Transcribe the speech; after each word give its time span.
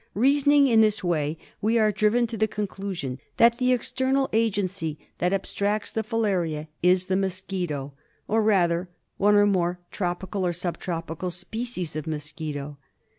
Reasoning 0.15 0.65
in 0.67 0.81
this 0.81 1.03
way 1.03 1.37
we 1.61 1.77
are 1.77 1.91
driven 1.91 2.25
to 2.25 2.35
the 2.35 2.47
conclusion 2.47 3.19
that 3.37 3.59
the 3.59 3.71
external 3.71 4.31
agency 4.33 4.97
that 5.19 5.31
abstracts 5.31 5.91
the 5.91 6.01
Blaria 6.01 6.65
is 6.81 7.05
the 7.05 7.15
mosquito— 7.15 7.93
orrather 8.27 8.87
one 9.17 9.35
or 9.35 9.45
more 9.45 9.79
tropical 9.91 10.43
or 10.43 10.53
sub 10.53 10.79
tropical 10.79 11.29
species 11.29 11.95
of 11.95 12.07
mosquito. 12.07 12.79